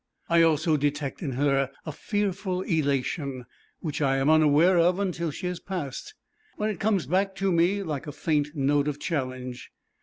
[0.31, 3.45] I also detect in her a fearful elation,
[3.81, 6.15] which I am unaware of until she has passed,
[6.57, 9.69] when it comes back to me like a faint note of challenge.